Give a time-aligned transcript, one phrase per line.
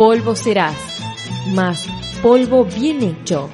[0.00, 0.78] polvo serás,
[1.54, 1.86] mas
[2.22, 3.50] polvo bien hecho.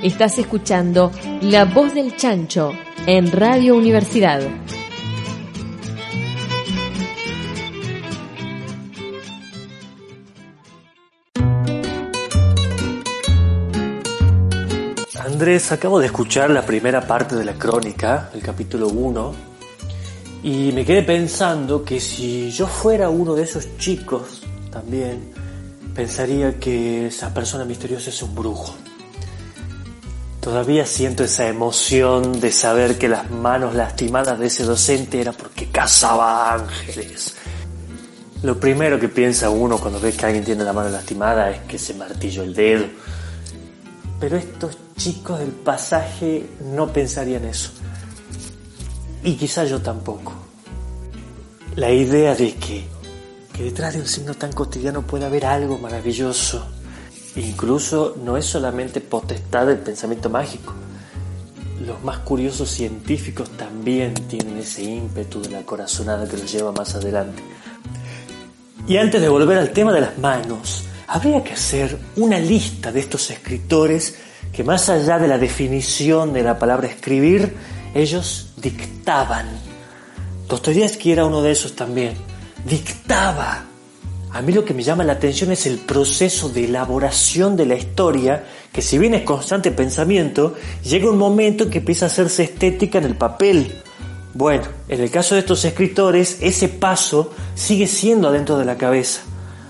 [0.00, 2.70] Estás escuchando La Voz del Chancho
[3.04, 4.42] en Radio Universidad.
[15.18, 19.34] Andrés, acabo de escuchar la primera parte de la crónica, el capítulo 1,
[20.44, 25.35] y me quedé pensando que si yo fuera uno de esos chicos también,
[25.96, 28.74] pensaría que esa persona misteriosa es un brujo.
[30.42, 35.70] Todavía siento esa emoción de saber que las manos lastimadas de ese docente era porque
[35.70, 37.34] cazaba ángeles.
[38.42, 41.78] Lo primero que piensa uno cuando ve que alguien tiene la mano lastimada es que
[41.78, 42.84] se martilló el dedo.
[44.20, 47.70] Pero estos chicos del pasaje no pensarían eso.
[49.24, 50.32] Y quizá yo tampoco.
[51.74, 52.86] La idea de que,
[53.56, 56.66] que detrás de un signo tan cotidiano puede haber algo maravilloso.
[57.36, 60.74] Incluso no es solamente potestad del pensamiento mágico.
[61.80, 66.94] Los más curiosos científicos también tienen ese ímpetu de la corazonada que los lleva más
[66.94, 67.42] adelante.
[68.86, 73.00] Y antes de volver al tema de las manos, habría que hacer una lista de
[73.00, 74.16] estos escritores
[74.52, 77.54] que más allá de la definición de la palabra escribir,
[77.94, 79.48] ellos dictaban.
[80.46, 82.25] Dostoyevsky era uno de esos también.
[82.68, 83.64] Dictaba.
[84.32, 87.76] A mí lo que me llama la atención es el proceso de elaboración de la
[87.76, 92.42] historia, que si bien es constante pensamiento, llega un momento en que empieza a hacerse
[92.42, 93.82] estética en el papel.
[94.34, 99.22] Bueno, en el caso de estos escritores, ese paso sigue siendo adentro de la cabeza.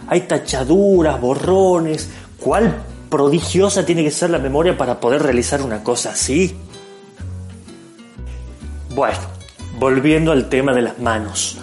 [0.09, 2.09] Hay tachaduras, borrones.
[2.41, 6.57] ¿Cuál prodigiosa tiene que ser la memoria para poder realizar una cosa así?
[8.95, 9.19] Bueno,
[9.79, 11.59] volviendo al tema de las manos.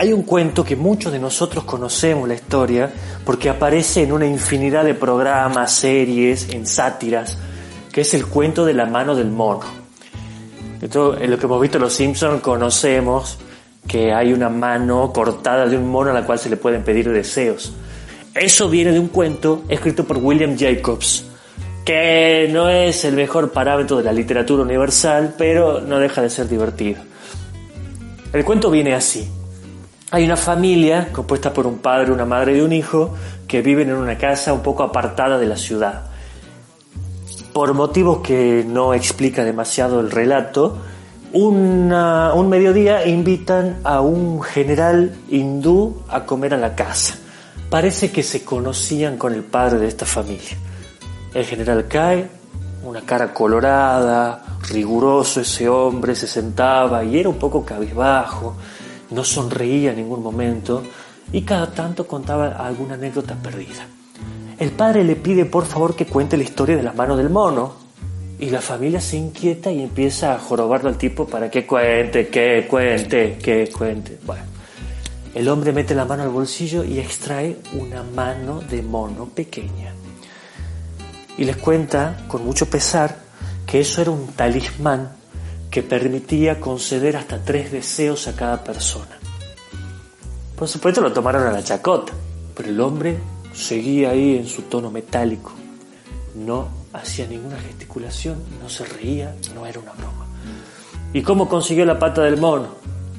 [0.00, 2.90] Hay un cuento que muchos de nosotros conocemos la historia
[3.22, 7.36] porque aparece en una infinidad de programas, series, en sátiras,
[7.92, 9.66] que es el cuento de la mano del mono.
[10.80, 13.36] Esto, en lo que hemos visto en Los Simpsons conocemos
[13.86, 17.12] que hay una mano cortada de un mono a la cual se le pueden pedir
[17.12, 17.74] deseos.
[18.34, 21.26] Eso viene de un cuento escrito por William Jacobs,
[21.84, 26.48] que no es el mejor parámetro de la literatura universal, pero no deja de ser
[26.48, 27.02] divertido.
[28.32, 29.28] El cuento viene así.
[30.12, 33.14] Hay una familia compuesta por un padre, una madre y un hijo
[33.46, 36.06] que viven en una casa un poco apartada de la ciudad.
[37.52, 40.78] Por motivos que no explica demasiado el relato,
[41.32, 47.14] un mediodía invitan a un general hindú a comer a la casa.
[47.68, 50.56] Parece que se conocían con el padre de esta familia.
[51.32, 52.28] El general cae,
[52.84, 58.56] una cara colorada, riguroso ese hombre, se sentaba y era un poco cabizbajo,
[59.10, 60.82] no sonreía en ningún momento
[61.32, 63.86] y cada tanto contaba alguna anécdota perdida.
[64.58, 67.74] El padre le pide por favor que cuente la historia de la mano del mono
[68.38, 72.66] y la familia se inquieta y empieza a jorobarlo al tipo para que cuente, que
[72.68, 74.18] cuente, que cuente.
[74.24, 74.44] Bueno,
[75.34, 79.94] el hombre mete la mano al bolsillo y extrae una mano de mono pequeña.
[81.38, 83.16] Y les cuenta con mucho pesar
[83.66, 85.19] que eso era un talismán
[85.70, 89.18] que permitía conceder hasta tres deseos a cada persona.
[90.56, 92.12] Por supuesto lo tomaron a la chacota,
[92.56, 93.18] pero el hombre
[93.54, 95.52] seguía ahí en su tono metálico.
[96.34, 100.26] No hacía ninguna gesticulación, no se reía, no era una broma.
[101.12, 102.68] ¿Y cómo consiguió la pata del mono?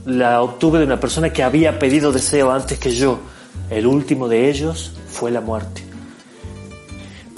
[0.05, 3.19] La obtuve de una persona que había pedido deseo antes que yo.
[3.69, 5.90] El último de ellos fue la muerte.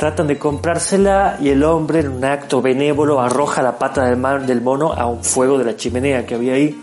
[0.03, 4.59] Tratan de comprársela y el hombre, en un acto benévolo, arroja la pata del, del
[4.59, 6.78] mono a un fuego de la chimenea que había ahí.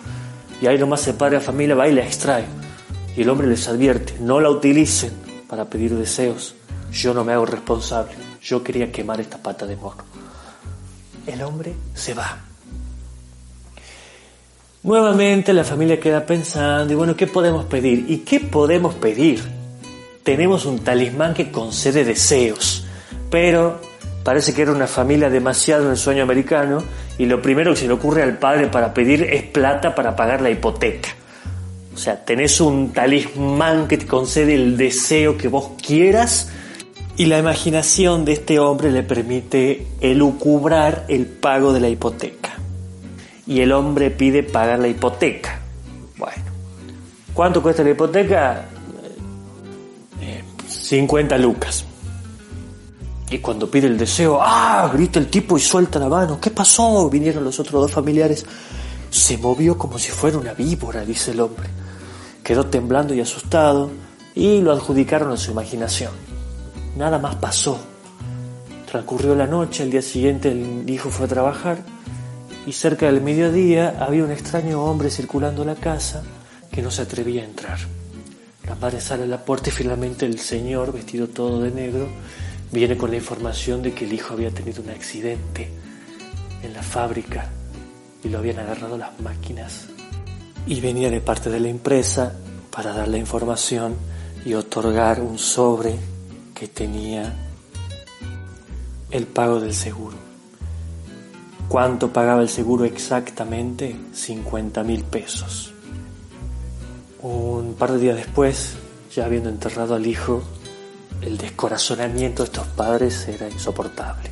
[0.62, 2.46] Y ahí nomás se padre la familia va y la extrae.
[3.14, 5.12] Y el hombre les advierte, no la utilicen
[5.46, 6.54] para pedir deseos.
[6.92, 8.12] Yo no me hago responsable.
[8.40, 10.02] Yo quería quemar esta pata de mono.
[11.26, 12.38] El hombre se va.
[14.82, 18.06] Nuevamente la familia queda pensando, y bueno, ¿qué podemos pedir?
[18.08, 19.42] ¿Y qué podemos pedir?
[20.22, 22.86] Tenemos un talismán que concede deseos
[23.30, 23.80] pero
[24.24, 26.82] parece que era una familia demasiado en sueño americano
[27.18, 30.40] y lo primero que se le ocurre al padre para pedir es plata para pagar
[30.40, 31.08] la hipoteca.
[31.94, 36.50] O sea, tenés un talismán que te concede el deseo que vos quieras
[37.16, 42.54] y la imaginación de este hombre le permite elucubrar el pago de la hipoteca.
[43.46, 45.60] Y el hombre pide pagar la hipoteca.
[46.16, 46.44] Bueno,
[47.34, 48.64] ¿cuánto cuesta la hipoteca?
[50.68, 51.84] 50 lucas.
[53.30, 54.90] Y cuando pide el deseo, ¡ah!
[54.92, 56.40] grita el tipo y suelta la mano.
[56.40, 57.08] ¿Qué pasó?
[57.08, 58.44] Vinieron los otros dos familiares.
[59.08, 61.68] Se movió como si fuera una víbora, dice el hombre.
[62.42, 63.90] Quedó temblando y asustado,
[64.34, 66.12] y lo adjudicaron a su imaginación.
[66.96, 67.78] Nada más pasó.
[68.90, 71.78] Transcurrió la noche, al día siguiente el hijo fue a trabajar
[72.66, 76.22] y cerca del mediodía había un extraño hombre circulando la casa
[76.70, 77.78] que no se atrevía a entrar.
[78.66, 82.08] La madre sale a la puerta y finalmente el señor, vestido todo de negro,
[82.72, 85.68] viene con la información de que el hijo había tenido un accidente
[86.62, 87.50] en la fábrica
[88.22, 89.86] y lo habían agarrado las máquinas.
[90.66, 92.34] Y venía de parte de la empresa
[92.70, 93.96] para dar la información
[94.44, 95.96] y otorgar un sobre
[96.54, 97.34] que tenía
[99.10, 100.16] el pago del seguro.
[101.68, 103.96] ¿Cuánto pagaba el seguro exactamente?
[104.12, 105.72] 50 mil pesos.
[107.22, 108.74] Un par de días después,
[109.14, 110.42] ya habiendo enterrado al hijo,
[111.22, 114.30] el descorazonamiento de estos padres era insoportable.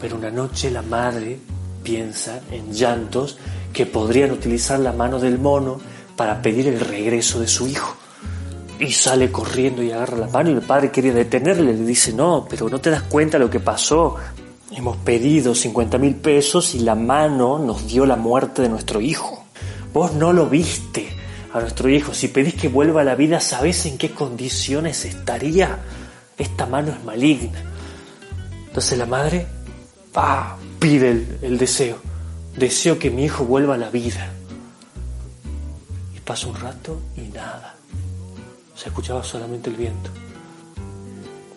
[0.00, 1.38] Pero una noche la madre
[1.82, 3.38] piensa en llantos
[3.72, 5.80] que podrían utilizar la mano del mono
[6.16, 7.96] para pedir el regreso de su hijo.
[8.78, 11.74] Y sale corriendo y agarra la mano y el padre quería detenerle.
[11.74, 14.16] Le dice, no, pero no te das cuenta de lo que pasó.
[14.70, 19.44] Hemos pedido 50 mil pesos y la mano nos dio la muerte de nuestro hijo.
[19.92, 21.19] Vos no lo viste
[21.52, 25.78] a nuestro hijo, si pedís que vuelva a la vida, ¿sabés en qué condiciones estaría?
[26.38, 27.60] Esta mano es maligna.
[28.68, 29.46] Entonces la madre
[30.78, 31.98] pide el, el deseo.
[32.56, 34.32] Deseo que mi hijo vuelva a la vida.
[36.16, 37.74] Y pasa un rato y nada.
[38.76, 40.10] Se escuchaba solamente el viento.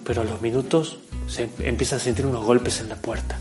[0.03, 0.97] Pero a los minutos
[1.27, 3.37] se empieza a sentir unos golpes en la puerta.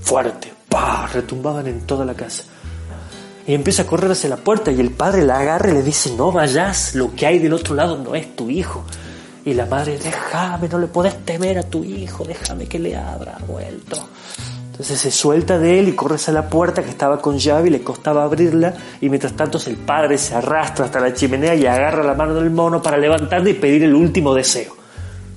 [0.00, 1.06] Fuerte, ¡pah!
[1.06, 2.44] retumbaban en toda la casa
[3.46, 6.14] y empieza a correr hacia la puerta y el padre la agarra y le dice,
[6.16, 8.84] no vayas, lo que hay del otro lado no es tu hijo.
[9.44, 13.38] Y la madre, déjame, no le podés temer a tu hijo, déjame que le abra,
[13.46, 13.96] vuelto.
[14.80, 17.70] Entonces se suelta de él y corre hacia la puerta que estaba con llave y
[17.70, 22.02] le costaba abrirla y mientras tanto el padre se arrastra hasta la chimenea y agarra
[22.02, 24.74] la mano del mono para levantarle y pedir el último deseo.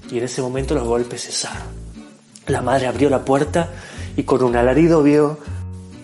[0.10, 1.68] Y en ese momento los golpes cesaron.
[2.48, 3.70] La madre abrió la puerta
[4.16, 5.40] y con un alarido vio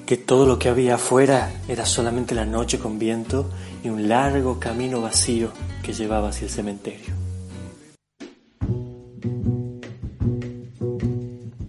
[0.09, 3.47] que todo lo que había afuera era solamente la noche con viento
[3.83, 5.51] y un largo camino vacío
[5.83, 7.13] que llevaba hacia el cementerio.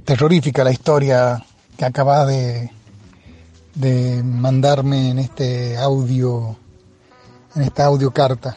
[0.07, 1.45] Terrorífica la historia
[1.77, 2.71] que acaba de,
[3.75, 6.57] de mandarme en este audio,
[7.55, 8.57] en esta audio carta.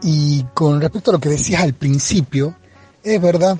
[0.00, 2.54] Y con respecto a lo que decías al principio,
[3.02, 3.58] es verdad,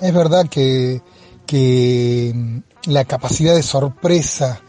[0.00, 1.02] es verdad que,
[1.44, 4.60] que la capacidad de sorpresa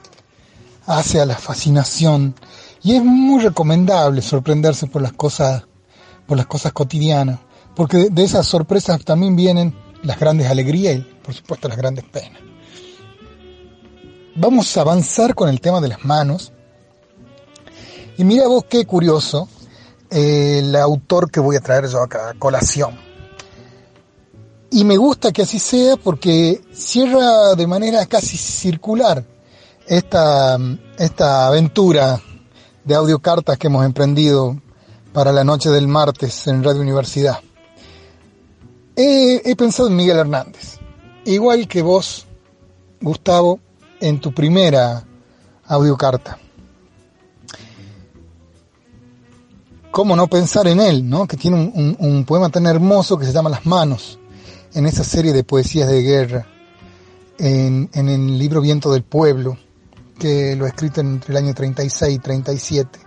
[0.86, 2.36] hace a la fascinación.
[2.84, 5.64] Y es muy recomendable sorprenderse por las cosas
[6.28, 7.40] por las cosas cotidianas
[7.76, 12.42] porque de esas sorpresas también vienen las grandes alegrías y por supuesto las grandes penas.
[14.36, 16.52] Vamos a avanzar con el tema de las manos.
[18.18, 19.50] Y mira vos qué curioso
[20.10, 22.98] el autor que voy a traer yo acá colación
[24.76, 29.24] y me gusta que así sea porque cierra de manera casi circular
[29.88, 30.58] esta,
[30.98, 32.20] esta aventura
[32.84, 34.60] de audiocartas que hemos emprendido
[35.14, 37.40] para la noche del martes en Radio Universidad.
[38.98, 40.78] He, pensado en Miguel Hernández,
[41.24, 42.26] igual que vos,
[43.00, 43.62] Gustavo,
[44.02, 45.06] en tu primera
[45.68, 46.38] audiocarta.
[49.90, 51.26] ¿Cómo no pensar en él, no?
[51.26, 54.20] Que tiene un, un poema tan hermoso que se llama Las manos
[54.76, 56.46] en esa serie de poesías de guerra,
[57.38, 59.58] en, el libro Viento del Pueblo,
[60.20, 63.00] que lo ha escrito entre el año 36 y 37.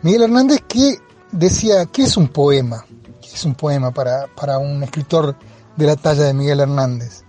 [0.00, 0.96] Miguel Hernández que
[1.30, 2.86] decía, ¿qué es un poema?
[3.20, 5.36] ¿Qué es un poema para, para un escritor
[5.76, 7.22] de la talla de Miguel Hernández?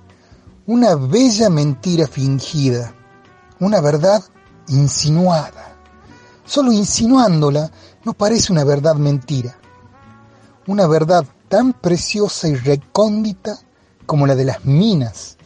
[0.65, 2.95] Una bella mentira fingida,
[3.59, 4.23] una verdad
[4.69, 5.75] insinuada.
[6.45, 7.69] Solo insinuándola
[8.05, 9.57] no parece una verdad mentira.
[10.65, 13.59] Una verdad tan preciosa y recóndita
[14.07, 15.37] como la de las minas.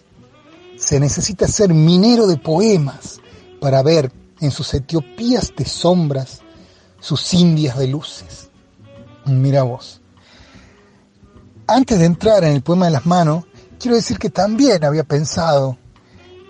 [0.77, 3.19] Se necesita ser minero de poemas
[3.59, 4.09] para ver
[4.39, 6.39] en sus Etiopías de sombras
[7.01, 8.47] sus Indias de luces.
[9.25, 9.99] Mira vos.
[11.67, 13.43] Antes de entrar en el poema de las manos,
[13.77, 15.77] quiero decir que también había pensado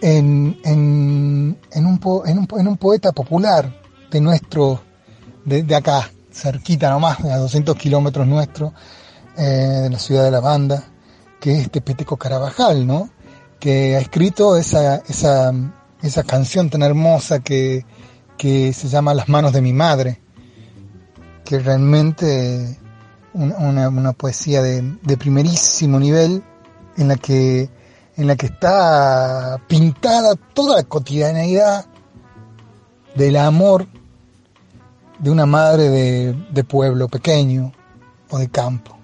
[0.04, 4.84] en, en, en, un, en, un, poeta popular de nuestro,
[5.46, 8.72] de, de acá, cerquita nomás, a 200 kilómetros nuestro,
[9.38, 10.84] eh, de la ciudad de la banda,
[11.40, 13.10] que es este Peteco Carabajal, ¿no?
[13.60, 15.52] Que ha escrito esa, esa,
[16.02, 17.86] esa canción tan hermosa que,
[18.38, 20.22] que se llama Las manos de mi madre,
[21.46, 22.78] que realmente
[23.34, 26.44] una, una poesía de, de, primerísimo nivel
[26.98, 27.70] en la que
[28.16, 31.86] en la que está pintada toda la cotidianeidad
[33.14, 33.88] del amor
[35.20, 37.72] de una madre de, de pueblo pequeño,
[38.30, 38.97] o de campo.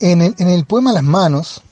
[0.00, 1.62] En el, poema Las manos,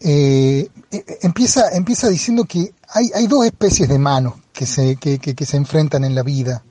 [0.00, 5.18] eh, eh, empieza, empieza diciendo que hay, hay, dos especies de manos que se, que,
[5.18, 6.62] que se enfrentan en la vida.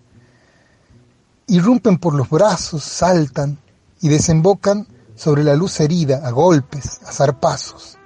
[1.47, 3.59] Irrumpen por los brazos, saltan
[4.01, 7.97] y desembocan sobre la luz herida, a golpes, a zarpazos.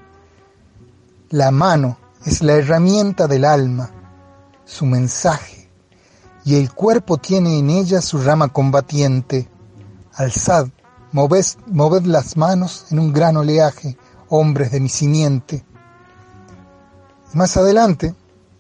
[1.29, 3.89] La mano es la herramienta del alma,
[4.65, 5.69] su mensaje,
[6.45, 9.49] y el cuerpo tiene en ella su rama combatiente.
[10.13, 10.67] Alzad,
[11.17, 13.97] moved, las manos en un gran oleaje,
[14.29, 15.65] hombres de mi simiente.
[17.33, 18.13] más adelante,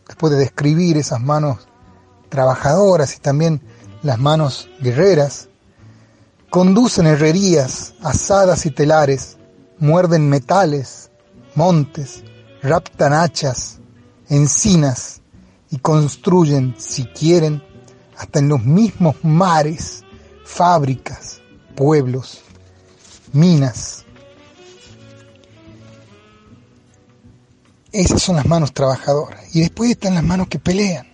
[0.07, 1.67] después de describir esas manos
[2.29, 3.61] trabajadoras y también
[4.01, 5.49] las manos guerreras,
[6.49, 9.37] conducen herrerías, asadas y telares,
[9.77, 11.11] muerden metales,
[11.53, 12.23] montes,
[12.63, 13.79] raptan hachas,
[14.29, 15.21] encinas
[15.69, 17.63] y construyen, si quieren,
[18.17, 20.03] hasta en los mismos mares,
[20.43, 21.39] fábricas,
[21.75, 22.41] pueblos,
[23.33, 24.05] minas.
[27.91, 29.55] Esas son las manos trabajadoras.
[29.55, 31.07] Y después están las manos que pelean.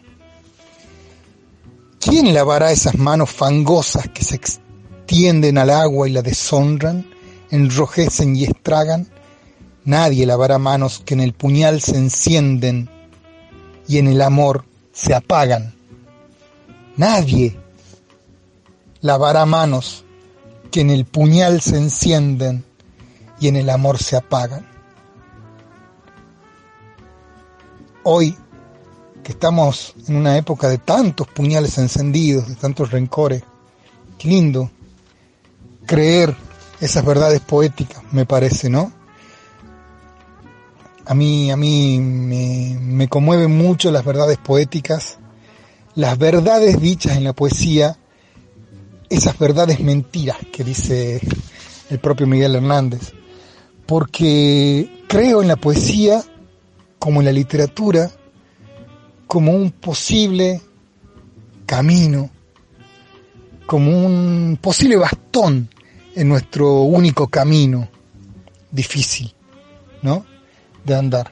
[2.00, 7.10] ¿Quién lavará esas manos fangosas que se extienden al agua y la deshonran,
[7.50, 9.08] enrojecen y estragan?
[9.86, 12.90] Nadie lavará manos que en el puñal se encienden
[13.88, 15.74] y en el amor se apagan.
[16.98, 17.58] Nadie
[19.02, 20.03] lavará manos
[20.74, 22.66] que en el puñal se encienden
[23.40, 24.66] y en el amor se apagan.
[28.02, 28.36] Hoy,
[29.24, 33.44] que estamos en una época de tantos puñales encendidos, de tantos rencores,
[34.18, 34.72] qué lindo
[35.86, 36.36] creer
[36.82, 38.92] esas verdades poéticas, me parece, ¿no?
[41.06, 45.20] A mí, a mí me, me conmueven mucho las verdades poéticas,
[45.94, 48.00] las verdades dichas en la poesía,
[49.14, 51.22] esas verdades mentiras que dice
[51.90, 53.14] el propio Miguel Hernández,
[53.86, 56.24] porque creo en la poesía
[57.00, 58.10] como en la literatura
[59.28, 60.62] como un posible
[61.66, 62.30] camino,
[63.66, 65.70] como un posible bastón
[66.16, 67.90] en nuestro único camino
[68.72, 69.34] difícil,
[70.02, 70.26] ¿no?
[70.84, 71.32] de andar.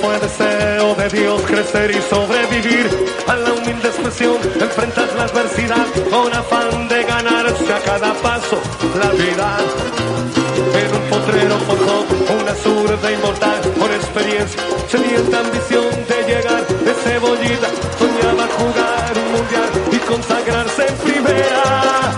[0.00, 2.88] Fue deseo de Dios crecer y sobrevivir
[3.28, 8.60] a la humilde expresión, enfrentar la adversidad con afán de ganarse a cada paso
[8.98, 9.58] la vida.
[10.74, 12.04] En un potrero forjó
[12.42, 19.70] una zurda inmortal con experiencia, sedienta ambición de llegar de cebollita, soñaba jugar un mundial
[19.92, 22.10] y consagrarse en primera.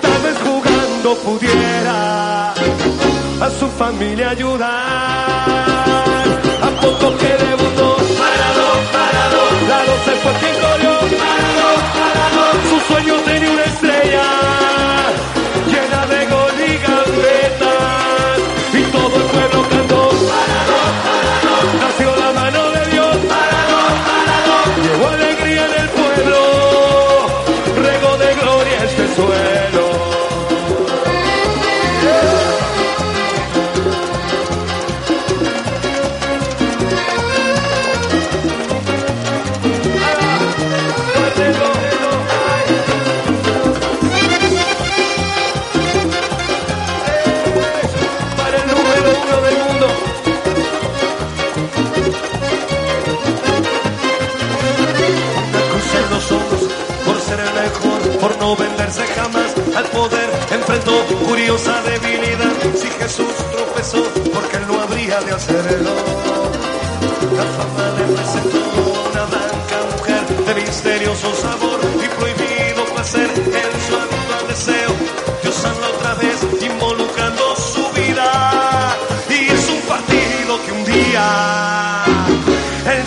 [0.00, 5.53] Tal vez jugando pudiera a su familia ayudar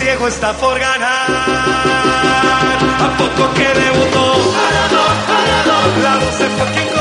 [0.08, 1.26] el Diego está por ganar.
[3.00, 4.54] A poco que debutó,
[6.02, 6.97] la voz de Joaquín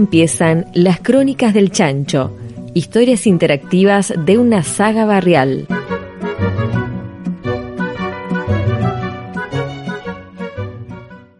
[0.00, 2.34] empiezan las crónicas del chancho,
[2.72, 5.68] historias interactivas de una saga barrial.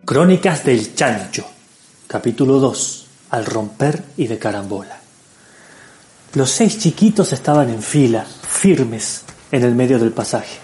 [0.05, 1.47] Crónicas del Chancho,
[2.07, 5.01] capítulo 2, al romper y de carambola.
[6.35, 10.59] Los seis chiquitos estaban en fila, firmes, en el medio del pasaje.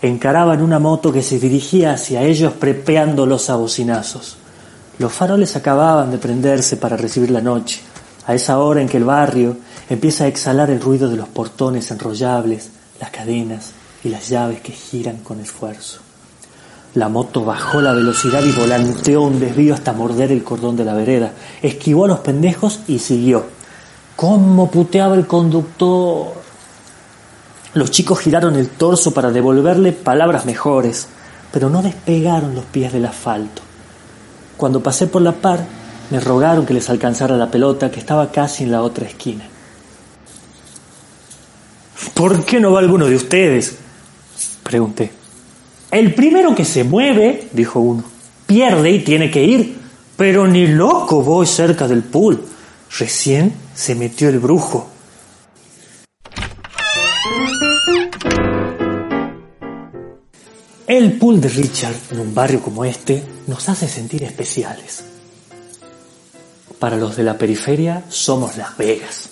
[0.00, 4.39] Encaraban una moto que se dirigía hacia ellos prepeándolos a bocinazos.
[5.00, 7.80] Los faroles acababan de prenderse para recibir la noche,
[8.26, 9.56] a esa hora en que el barrio
[9.88, 12.68] empieza a exhalar el ruido de los portones enrollables,
[13.00, 13.70] las cadenas
[14.04, 16.00] y las llaves que giran con esfuerzo.
[16.92, 20.92] La moto bajó la velocidad y volanteó un desvío hasta morder el cordón de la
[20.92, 21.32] vereda.
[21.62, 23.46] Esquivó a los pendejos y siguió.
[24.16, 26.34] ¿Cómo puteaba el conductor?
[27.72, 31.08] Los chicos giraron el torso para devolverle palabras mejores,
[31.50, 33.69] pero no despegaron los pies del asfalto.
[34.60, 35.64] Cuando pasé por la par,
[36.10, 39.48] me rogaron que les alcanzara la pelota que estaba casi en la otra esquina.
[42.12, 43.78] ¿Por qué no va alguno de ustedes?
[44.62, 45.12] Pregunté.
[45.90, 48.04] El primero que se mueve, dijo uno,
[48.44, 49.78] pierde y tiene que ir.
[50.14, 52.44] Pero ni loco voy cerca del pool.
[52.98, 54.90] Recién se metió el brujo.
[60.90, 65.04] El pool de Richard en un barrio como este nos hace sentir especiales.
[66.80, 69.28] Para los de la periferia somos Las Vegas.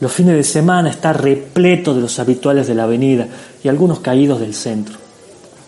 [0.00, 3.28] Los fines de semana está repleto de los habituales de la avenida
[3.62, 4.96] y algunos caídos del centro.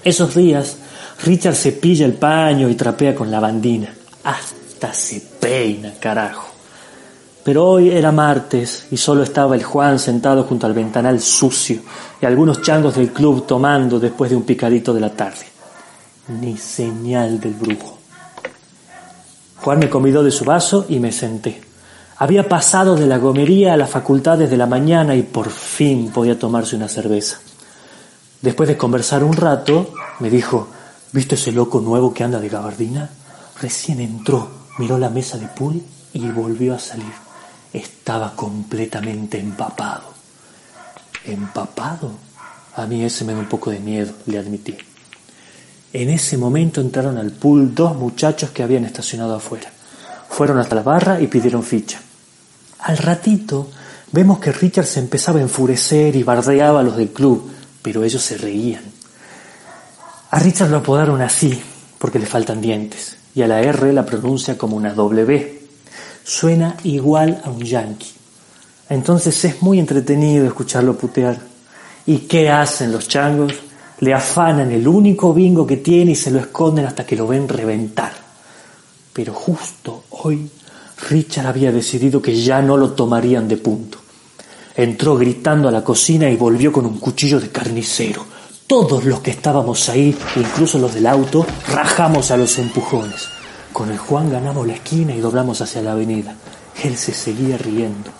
[0.04, 0.78] Esos días
[1.22, 3.92] Richard se pilla el paño y trapea con la bandina.
[4.24, 6.57] Hasta se peina, carajo.
[7.48, 11.80] Pero hoy era martes y solo estaba el Juan sentado junto al ventanal sucio
[12.20, 15.46] y algunos changos del club tomando después de un picadito de la tarde.
[16.42, 17.96] Ni señal del brujo.
[19.62, 21.58] Juan me convidó de su vaso y me senté.
[22.18, 26.38] Había pasado de la gomería a la facultad desde la mañana y por fin podía
[26.38, 27.38] tomarse una cerveza.
[28.42, 30.68] Después de conversar un rato, me dijo,
[31.12, 33.08] ¿viste ese loco nuevo que anda de gabardina?
[33.58, 35.82] Recién entró, miró la mesa de pool
[36.12, 37.27] y volvió a salir.
[37.72, 40.14] Estaba completamente empapado.
[41.24, 42.12] ¿Empapado?
[42.76, 44.76] A mí ese me da un poco de miedo, le admití.
[45.92, 49.70] En ese momento entraron al pool dos muchachos que habían estacionado afuera.
[50.28, 52.00] Fueron hasta la barra y pidieron ficha.
[52.80, 53.68] Al ratito
[54.12, 57.50] vemos que Richard se empezaba a enfurecer y bardeaba a los del club,
[57.82, 58.84] pero ellos se reían.
[60.30, 61.60] A Richard lo apodaron así,
[61.98, 65.57] porque le faltan dientes, y a la R la pronuncia como una W.
[66.28, 68.12] Suena igual a un yankee.
[68.90, 71.38] Entonces es muy entretenido escucharlo putear.
[72.04, 73.54] ¿Y qué hacen los changos?
[74.00, 77.48] Le afanan el único bingo que tiene y se lo esconden hasta que lo ven
[77.48, 78.12] reventar.
[79.10, 80.50] Pero justo hoy
[81.08, 83.96] Richard había decidido que ya no lo tomarían de punto.
[84.76, 88.22] Entró gritando a la cocina y volvió con un cuchillo de carnicero.
[88.66, 93.37] Todos los que estábamos ahí, incluso los del auto, rajamos a los empujones.
[93.72, 96.34] Con el Juan ganamos la esquina y doblamos hacia la avenida.
[96.82, 98.10] Él se seguía riendo.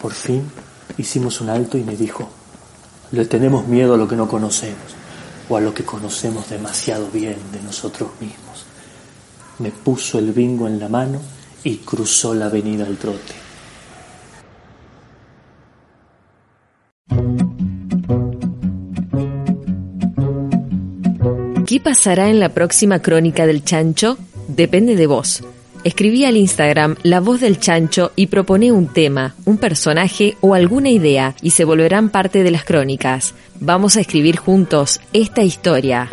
[0.00, 0.50] Por fin
[0.98, 2.28] hicimos un alto y me dijo,
[3.12, 4.94] le tenemos miedo a lo que no conocemos
[5.48, 8.64] o a lo que conocemos demasiado bien de nosotros mismos.
[9.58, 11.20] Me puso el bingo en la mano
[11.64, 13.34] y cruzó la avenida al trote.
[21.66, 24.18] ¿Qué pasará en la próxima crónica del chancho?
[24.48, 25.42] Depende de vos.
[25.84, 30.90] Escribí al Instagram La Voz del Chancho y propone un tema, un personaje o alguna
[30.90, 33.34] idea y se volverán parte de las crónicas.
[33.60, 36.08] Vamos a escribir juntos esta historia.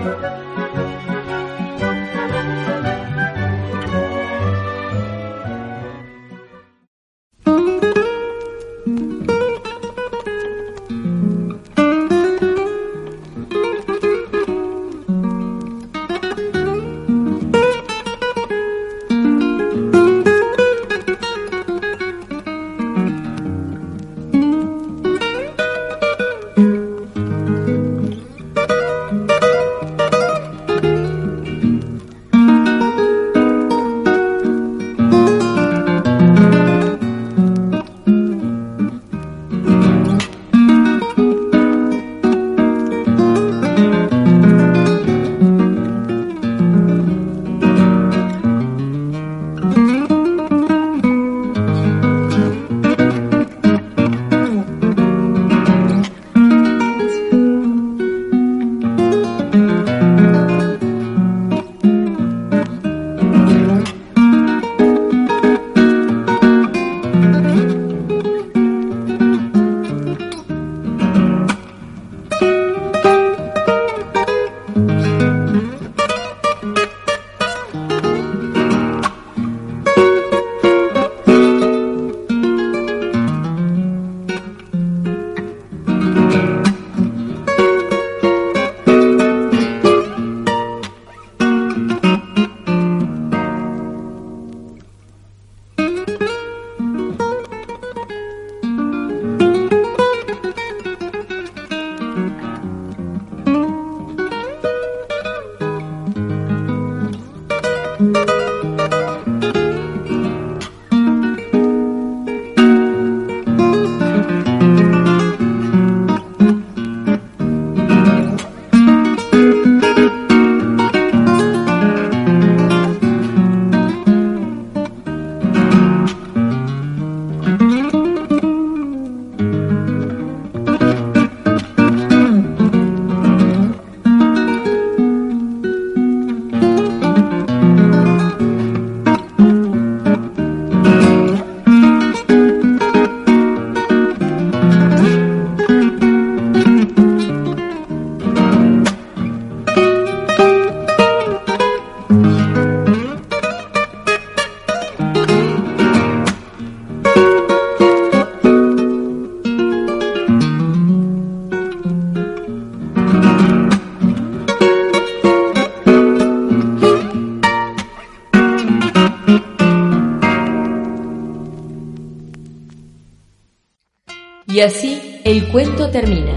[175.53, 176.33] Cuento termina.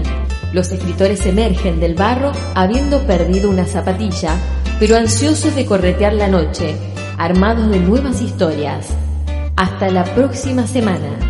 [0.53, 4.35] Los escritores emergen del barro habiendo perdido una zapatilla,
[4.79, 6.75] pero ansiosos de corretear la noche,
[7.17, 8.89] armados de nuevas historias.
[9.55, 11.26] Hasta la próxima semana.